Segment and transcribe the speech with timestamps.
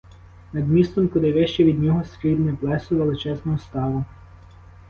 [0.53, 4.05] Над містом, куди вище від нього, срібне плесо величезного ставу.